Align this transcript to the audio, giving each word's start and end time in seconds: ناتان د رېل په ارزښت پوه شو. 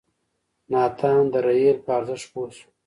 ناتان 0.71 1.23
د 1.33 1.35
رېل 1.45 1.77
په 1.85 1.89
ارزښت 1.97 2.25
پوه 2.33 2.49
شو. 2.57 2.67